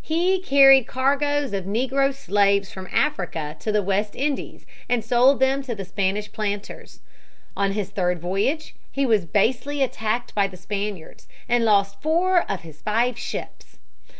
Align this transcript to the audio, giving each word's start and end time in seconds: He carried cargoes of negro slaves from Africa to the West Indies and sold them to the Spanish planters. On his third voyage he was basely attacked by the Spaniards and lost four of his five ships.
He 0.00 0.38
carried 0.38 0.86
cargoes 0.86 1.52
of 1.52 1.64
negro 1.64 2.14
slaves 2.14 2.70
from 2.70 2.88
Africa 2.92 3.56
to 3.58 3.72
the 3.72 3.82
West 3.82 4.14
Indies 4.14 4.64
and 4.88 5.04
sold 5.04 5.40
them 5.40 5.60
to 5.62 5.74
the 5.74 5.84
Spanish 5.84 6.30
planters. 6.30 7.00
On 7.56 7.72
his 7.72 7.90
third 7.90 8.20
voyage 8.20 8.76
he 8.92 9.04
was 9.04 9.24
basely 9.24 9.82
attacked 9.82 10.36
by 10.36 10.46
the 10.46 10.56
Spaniards 10.56 11.26
and 11.48 11.64
lost 11.64 12.00
four 12.00 12.48
of 12.48 12.60
his 12.60 12.80
five 12.80 13.18
ships. 13.18 13.78